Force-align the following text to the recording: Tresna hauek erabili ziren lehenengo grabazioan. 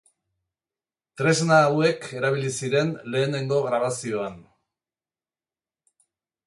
Tresna 1.21 1.59
hauek 1.65 2.07
erabili 2.21 2.51
ziren 2.63 2.91
lehenengo 3.17 3.61
grabazioan. 3.67 4.43